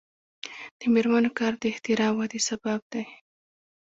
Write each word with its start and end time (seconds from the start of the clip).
د 0.79 0.81
میرمنو 0.93 1.29
کار 1.39 1.53
د 1.59 1.63
اختراع 1.71 2.11
ودې 2.17 2.39
سبب 2.49 2.79
دی. 2.91 3.03